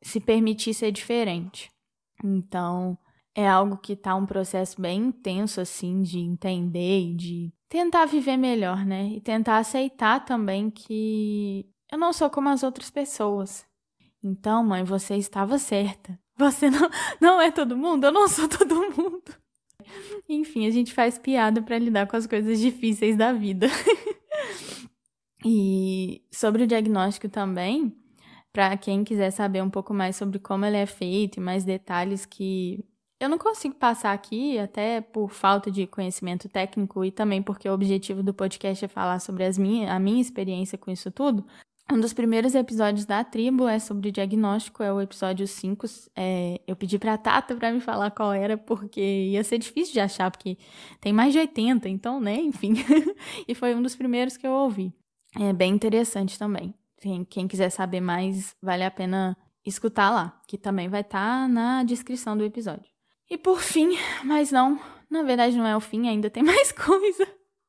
[0.02, 1.70] se permitir ser diferente.
[2.22, 2.98] Então,
[3.34, 8.36] é algo que tá um processo bem intenso assim de entender e de tentar viver
[8.36, 9.08] melhor, né?
[9.10, 13.64] E tentar aceitar também que eu não sou como as outras pessoas.
[14.22, 16.18] Então, mãe, você estava certa.
[16.38, 16.88] Você não,
[17.20, 18.04] não é todo mundo?
[18.04, 19.34] Eu não sou todo mundo.
[20.28, 23.66] Enfim, a gente faz piada para lidar com as coisas difíceis da vida.
[25.44, 27.94] e sobre o diagnóstico também,
[28.52, 32.24] para quem quiser saber um pouco mais sobre como ele é feito e mais detalhes
[32.24, 32.84] que
[33.20, 37.72] eu não consigo passar aqui, até por falta de conhecimento técnico e também porque o
[37.72, 41.44] objetivo do podcast é falar sobre as minha, a minha experiência com isso tudo.
[41.90, 45.86] Um dos primeiros episódios da tribo é sobre diagnóstico, é o episódio 5.
[46.14, 50.00] É, eu pedi pra Tata pra me falar qual era, porque ia ser difícil de
[50.00, 50.58] achar, porque
[51.00, 52.74] tem mais de 80, então, né, enfim.
[53.48, 54.92] e foi um dos primeiros que eu ouvi.
[55.38, 56.74] É bem interessante também.
[57.00, 61.48] Quem, quem quiser saber mais, vale a pena escutar lá, que também vai estar tá
[61.48, 62.90] na descrição do episódio.
[63.30, 64.78] E por fim, mas não,
[65.10, 67.26] na verdade não é o fim, ainda tem mais coisa.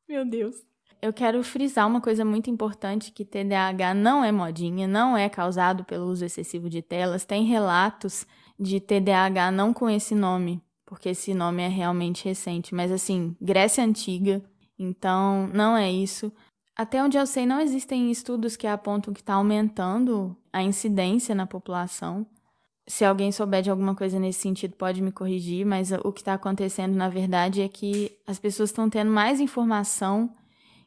[0.09, 0.68] Meu Deus.
[1.01, 5.83] Eu quero frisar uma coisa muito importante que TDAH não é modinha, não é causado
[5.85, 7.23] pelo uso excessivo de telas.
[7.23, 8.27] Tem relatos
[8.59, 13.83] de TDAH não com esse nome, porque esse nome é realmente recente, mas assim, Grécia
[13.83, 14.43] antiga.
[14.77, 16.31] Então, não é isso.
[16.75, 21.45] Até onde eu sei, não existem estudos que apontam que está aumentando a incidência na
[21.45, 22.25] população
[22.89, 26.33] se alguém souber de alguma coisa nesse sentido, pode me corrigir, mas o que está
[26.33, 30.33] acontecendo, na verdade, é que as pessoas estão tendo mais informação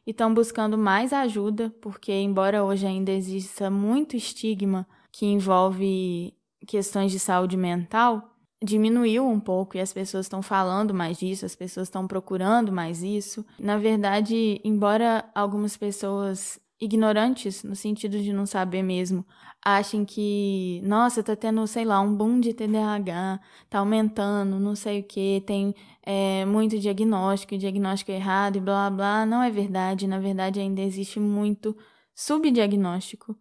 [0.05, 6.33] e estão buscando mais ajuda, porque, embora hoje ainda exista muito estigma que envolve
[6.67, 8.33] questões de saúde mental,
[8.63, 13.03] diminuiu um pouco e as pessoas estão falando mais disso, as pessoas estão procurando mais
[13.03, 13.45] isso.
[13.59, 19.25] Na verdade, embora algumas pessoas ignorantes, no sentido de não saber mesmo,
[19.63, 24.99] achem que, nossa, tá tendo, sei lá, um boom de TDAH, tá aumentando, não sei
[24.99, 25.73] o que, tem
[26.05, 29.25] é, muito diagnóstico, diagnóstico errado e blá blá.
[29.25, 30.07] Não é verdade.
[30.07, 31.75] Na verdade, ainda existe muito
[32.13, 33.35] subdiagnóstico,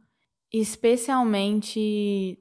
[0.53, 2.38] especialmente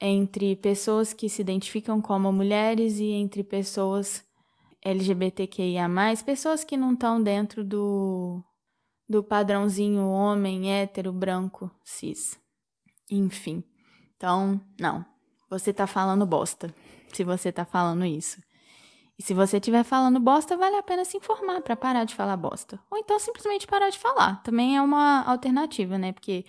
[0.00, 4.24] entre pessoas que se identificam como mulheres e entre pessoas
[4.82, 5.86] LGBTQIA,
[6.24, 8.42] pessoas que não estão dentro do,
[9.10, 12.40] do padrãozinho homem, hétero, branco, cis.
[13.10, 13.64] Enfim.
[14.16, 15.04] Então, não.
[15.50, 16.72] Você tá falando bosta
[17.12, 18.40] se você tá falando isso.
[19.18, 22.36] E se você estiver falando bosta, vale a pena se informar para parar de falar
[22.36, 22.78] bosta.
[22.88, 24.40] Ou então simplesmente parar de falar.
[24.44, 26.12] Também é uma alternativa, né?
[26.12, 26.44] Porque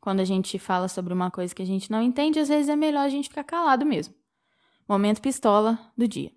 [0.00, 2.76] quando a gente fala sobre uma coisa que a gente não entende, às vezes é
[2.76, 4.14] melhor a gente ficar calado mesmo.
[4.88, 6.30] Momento pistola do dia.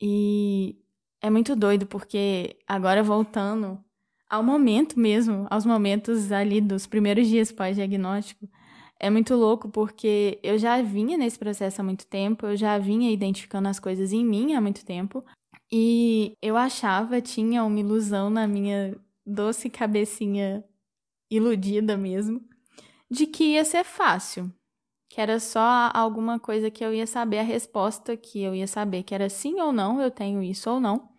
[0.00, 0.76] E
[1.20, 3.78] é muito doido porque agora voltando
[4.32, 8.48] ao momento mesmo, aos momentos ali dos primeiros dias pós-diagnóstico,
[8.98, 13.10] é muito louco porque eu já vinha nesse processo há muito tempo, eu já vinha
[13.10, 15.22] identificando as coisas em mim há muito tempo.
[15.70, 20.64] E eu achava, tinha uma ilusão na minha doce cabecinha
[21.30, 22.40] iludida mesmo,
[23.10, 24.50] de que ia ser fácil.
[25.10, 29.02] Que era só alguma coisa que eu ia saber a resposta, que eu ia saber
[29.02, 31.11] que era sim ou não, eu tenho isso ou não.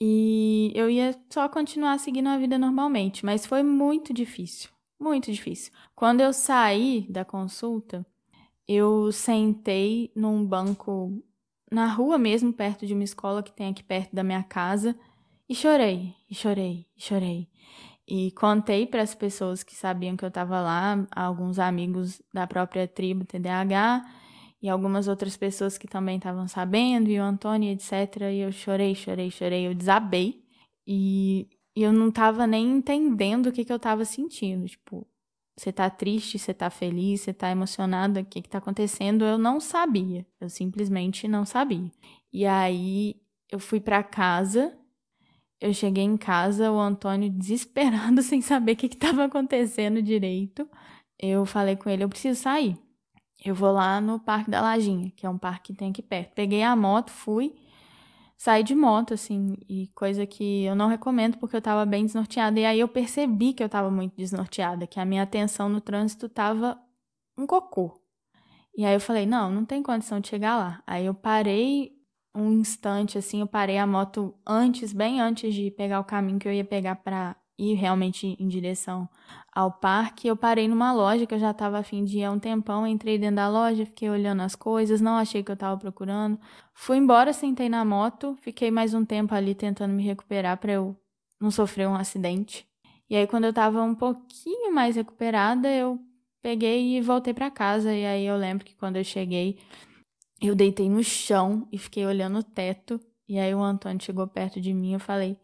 [0.00, 4.70] E eu ia só continuar seguindo a vida normalmente, mas foi muito difícil.
[4.98, 5.72] Muito difícil.
[5.94, 8.06] Quando eu saí da consulta,
[8.66, 11.22] eu sentei num banco
[11.70, 14.96] na rua mesmo, perto de uma escola que tem aqui perto da minha casa,
[15.48, 17.48] e chorei, e chorei, e chorei.
[18.06, 22.86] E contei para as pessoas que sabiam que eu estava lá, alguns amigos da própria
[22.86, 24.04] tribo TDAH
[24.60, 28.22] e algumas outras pessoas que também estavam sabendo, e o Antônio, etc.
[28.32, 30.42] E eu chorei, chorei, chorei, eu desabei.
[30.86, 34.66] E eu não tava nem entendendo o que, que eu tava sentindo.
[34.66, 35.06] Tipo,
[35.56, 39.24] você tá triste, você tá feliz, você tá emocionada, o que que tá acontecendo?
[39.24, 40.26] Eu não sabia.
[40.40, 41.90] Eu simplesmente não sabia.
[42.32, 43.16] E aí
[43.50, 44.76] eu fui para casa.
[45.60, 50.68] Eu cheguei em casa, o Antônio desesperado, sem saber o que estava acontecendo direito.
[51.18, 52.76] Eu falei com ele: eu preciso sair.
[53.44, 56.34] Eu vou lá no Parque da Lajinha, que é um parque que tem aqui perto.
[56.34, 57.54] Peguei a moto, fui
[58.36, 62.58] sair de moto, assim, e coisa que eu não recomendo porque eu tava bem desnorteada.
[62.58, 66.28] E aí eu percebi que eu tava muito desnorteada, que a minha atenção no trânsito
[66.28, 66.78] tava
[67.36, 68.00] um cocô.
[68.76, 70.82] E aí eu falei, não, não tem condição de chegar lá.
[70.86, 71.92] Aí eu parei
[72.34, 76.46] um instante, assim, eu parei a moto antes, bem antes de pegar o caminho que
[76.46, 79.08] eu ia pegar para ir realmente em direção
[79.58, 82.38] ao parque, eu parei numa loja que eu já estava afim de ir há um
[82.38, 86.38] tempão, entrei dentro da loja, fiquei olhando as coisas, não achei que eu estava procurando.
[86.72, 90.96] Fui embora, sentei na moto, fiquei mais um tempo ali tentando me recuperar para eu
[91.40, 92.68] não sofrer um acidente.
[93.10, 95.98] E aí quando eu estava um pouquinho mais recuperada, eu
[96.40, 97.92] peguei e voltei para casa.
[97.92, 99.58] E aí eu lembro que quando eu cheguei,
[100.40, 103.00] eu deitei no chão e fiquei olhando o teto.
[103.28, 105.36] E aí o Antônio chegou perto de mim e eu falei: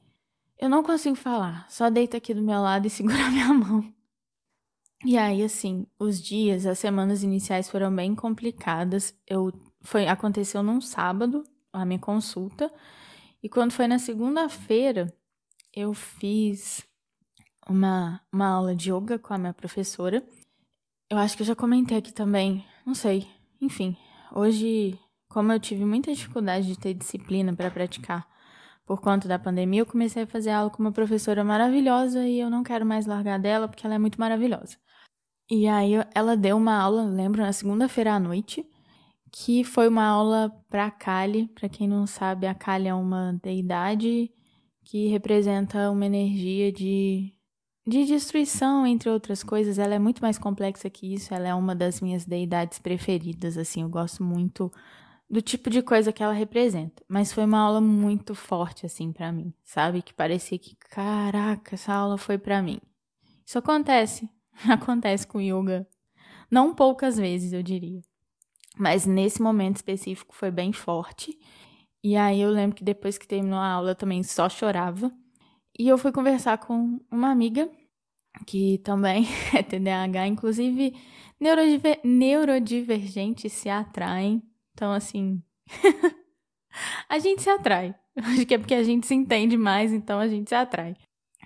[0.58, 3.93] eu não consigo falar, só deita aqui do meu lado e segura minha mão.
[5.04, 9.14] E aí, assim, os dias, as semanas iniciais foram bem complicadas.
[9.26, 9.52] Eu
[9.82, 12.72] foi aconteceu num sábado a minha consulta
[13.42, 15.12] e quando foi na segunda-feira
[15.74, 16.82] eu fiz
[17.68, 20.26] uma, uma aula de yoga com a minha professora.
[21.10, 23.28] Eu acho que eu já comentei aqui também, não sei.
[23.60, 23.94] Enfim,
[24.32, 24.98] hoje,
[25.28, 28.26] como eu tive muita dificuldade de ter disciplina para praticar
[28.86, 32.48] por conta da pandemia, eu comecei a fazer aula com uma professora maravilhosa e eu
[32.48, 34.78] não quero mais largar dela porque ela é muito maravilhosa.
[35.50, 38.66] E aí ela deu uma aula, lembro, na segunda-feira à noite,
[39.32, 41.48] que foi uma aula para Kali.
[41.48, 44.30] Para quem não sabe, a Kali é uma deidade
[44.84, 47.32] que representa uma energia de
[47.86, 49.78] de destruição, entre outras coisas.
[49.78, 51.34] Ela é muito mais complexa que isso.
[51.34, 54.72] Ela é uma das minhas deidades preferidas, assim, eu gosto muito
[55.28, 57.02] do tipo de coisa que ela representa.
[57.08, 60.02] Mas foi uma aula muito forte, assim, para mim, sabe?
[60.02, 62.78] Que parecia que, caraca, essa aula foi para mim.
[63.46, 64.28] Isso acontece.
[64.68, 65.86] acontece com yoga.
[66.50, 68.00] Não poucas vezes, eu diria.
[68.78, 71.38] Mas nesse momento específico foi bem forte.
[72.02, 75.12] E aí eu lembro que depois que terminou a aula eu também só chorava.
[75.78, 77.70] E eu fui conversar com uma amiga
[78.46, 80.94] que também é TDAH, inclusive
[81.40, 84.42] neurodiver neurodivergentes se atraem
[84.74, 85.40] então, assim.
[87.08, 87.94] a gente se atrai.
[88.16, 90.96] Acho que é porque a gente se entende mais, então a gente se atrai.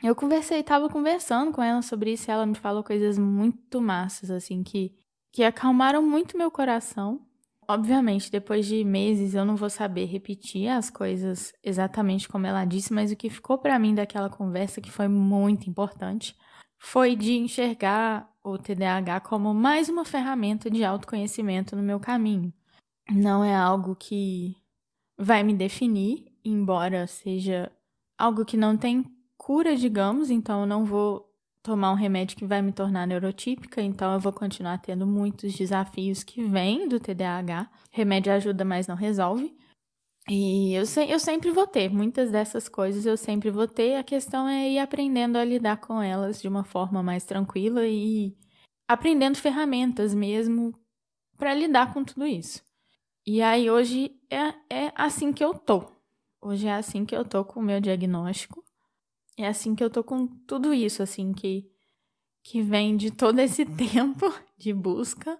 [0.03, 4.30] Eu conversei, tava conversando com ela sobre isso e ela me falou coisas muito massas,
[4.30, 4.94] assim, que,
[5.32, 7.26] que acalmaram muito meu coração.
[7.68, 12.92] Obviamente, depois de meses eu não vou saber repetir as coisas exatamente como ela disse,
[12.92, 16.34] mas o que ficou para mim daquela conversa, que foi muito importante,
[16.78, 22.53] foi de enxergar o TDAH como mais uma ferramenta de autoconhecimento no meu caminho
[23.11, 24.57] não é algo que
[25.16, 27.72] vai me definir, embora seja
[28.16, 29.05] algo que não tem
[29.49, 31.26] cura, digamos, então eu não vou
[31.62, 36.22] tomar um remédio que vai me tornar neurotípica, então eu vou continuar tendo muitos desafios
[36.22, 37.70] que vêm do TDAH.
[37.90, 39.57] Remédio ajuda, mas não resolve.
[40.28, 43.96] E eu, se, eu sempre vou ter, muitas dessas coisas eu sempre vou ter.
[43.96, 48.36] A questão é ir aprendendo a lidar com elas de uma forma mais tranquila e
[48.86, 50.78] aprendendo ferramentas mesmo
[51.38, 52.62] para lidar com tudo isso.
[53.26, 55.90] E aí hoje é, é assim que eu tô,
[56.40, 58.62] Hoje é assim que eu tô com o meu diagnóstico.
[59.39, 61.70] É assim que eu tô com tudo isso, assim, que,
[62.43, 63.64] que vem de todo esse
[63.95, 65.39] tempo de busca.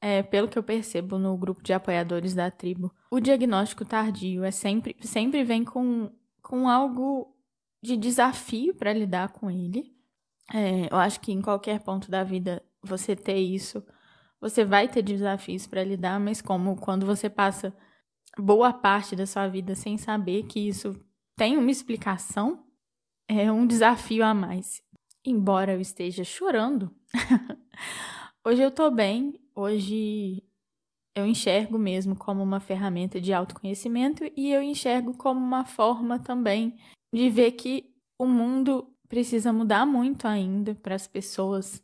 [0.00, 4.50] É, pelo que eu percebo no grupo de apoiadores da tribo, o diagnóstico tardio é
[4.50, 6.10] sempre, sempre vem com,
[6.42, 7.34] com algo
[7.82, 9.94] de desafio para lidar com ele.
[10.52, 13.82] É, eu acho que em qualquer ponto da vida você ter isso,
[14.40, 17.74] você vai ter desafios para lidar, mas como quando você passa
[18.38, 20.94] boa parte da sua vida sem saber que isso
[21.36, 22.65] tem uma explicação,
[23.28, 24.82] é um desafio a mais.
[25.24, 26.94] Embora eu esteja chorando,
[28.44, 30.42] hoje eu tô bem, hoje
[31.14, 36.76] eu enxergo mesmo como uma ferramenta de autoconhecimento e eu enxergo como uma forma também
[37.12, 41.82] de ver que o mundo precisa mudar muito ainda para as pessoas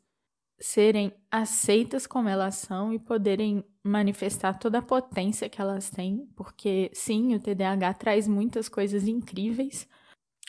[0.61, 6.90] serem aceitas como elas são e poderem manifestar toda a potência que elas têm, porque
[6.95, 9.88] sim, o TDAH traz muitas coisas incríveis,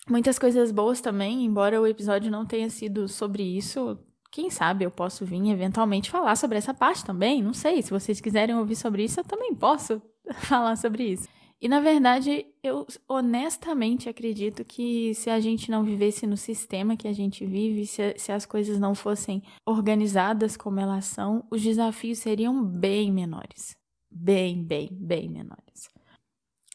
[0.10, 3.97] muitas coisas boas também, embora o episódio não tenha sido sobre isso.
[4.32, 8.20] Quem sabe eu posso vir eventualmente falar sobre essa parte também, não sei, se vocês
[8.20, 10.01] quiserem ouvir sobre isso, eu também posso
[10.41, 11.28] falar sobre isso.
[11.64, 17.08] E na verdade, eu honestamente acredito que se a gente não vivesse no sistema que
[17.08, 22.20] a gente vive, se, se, as coisas não fossem organizadas como elas são, os desafios
[22.20, 23.78] seriam bem menores.
[24.12, 25.89] Bem, bem, bem menores.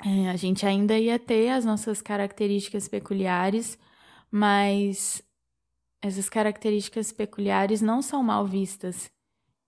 [0.04, 3.78] É, a gente ainda ia ter as nossas características peculiares,
[4.30, 5.22] mas
[6.00, 9.10] essas características peculiares não são mal vistas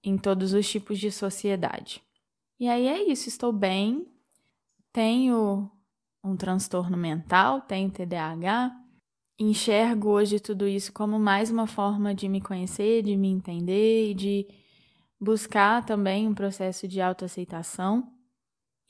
[0.03, 2.03] em todos os tipos de sociedade.
[2.59, 4.07] E aí é isso, estou bem,
[4.93, 5.70] tenho
[6.22, 8.76] um transtorno mental, tenho TDAH,
[9.39, 14.14] enxergo hoje tudo isso como mais uma forma de me conhecer, de me entender e
[14.14, 14.47] de
[15.18, 18.12] buscar também um processo de autoaceitação.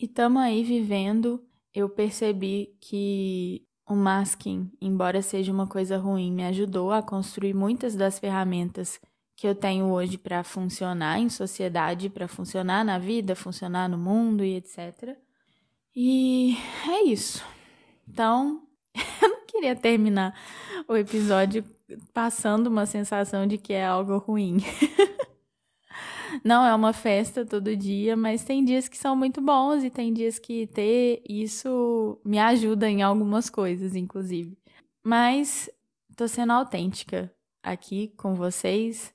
[0.00, 1.44] E estamos aí vivendo.
[1.74, 7.94] Eu percebi que o masking, embora seja uma coisa ruim, me ajudou a construir muitas
[7.94, 8.98] das ferramentas
[9.36, 14.42] que eu tenho hoje para funcionar em sociedade, para funcionar na vida, funcionar no mundo
[14.42, 15.18] e etc.
[15.94, 16.56] E
[16.88, 17.44] é isso.
[18.08, 18.62] Então,
[19.20, 20.34] eu não queria terminar
[20.88, 21.62] o episódio
[22.14, 24.64] passando uma sensação de que é algo ruim.
[26.44, 30.12] não é uma festa todo dia, mas tem dias que são muito bons e tem
[30.12, 34.56] dias que ter isso me ajuda em algumas coisas, inclusive.
[35.04, 35.70] Mas
[36.16, 39.14] tô sendo autêntica aqui com vocês,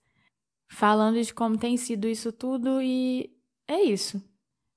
[0.70, 3.32] falando de como tem sido isso tudo e
[3.68, 4.24] é isso.